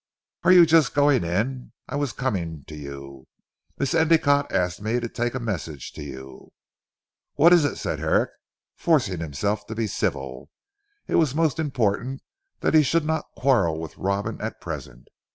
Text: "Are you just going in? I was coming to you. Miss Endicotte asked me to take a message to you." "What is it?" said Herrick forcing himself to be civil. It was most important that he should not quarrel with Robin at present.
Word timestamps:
"Are 0.43 0.51
you 0.51 0.65
just 0.65 0.95
going 0.95 1.23
in? 1.23 1.73
I 1.87 1.95
was 1.95 2.11
coming 2.11 2.63
to 2.65 2.75
you. 2.75 3.27
Miss 3.77 3.93
Endicotte 3.93 4.51
asked 4.51 4.81
me 4.81 4.99
to 4.99 5.07
take 5.07 5.35
a 5.35 5.39
message 5.39 5.91
to 5.91 6.01
you." 6.01 6.53
"What 7.35 7.53
is 7.53 7.65
it?" 7.65 7.75
said 7.75 7.99
Herrick 7.99 8.31
forcing 8.75 9.19
himself 9.19 9.67
to 9.67 9.75
be 9.75 9.85
civil. 9.85 10.49
It 11.05 11.17
was 11.17 11.35
most 11.35 11.59
important 11.59 12.23
that 12.61 12.73
he 12.73 12.81
should 12.81 13.05
not 13.05 13.25
quarrel 13.37 13.79
with 13.79 13.95
Robin 13.95 14.41
at 14.41 14.59
present. 14.59 15.07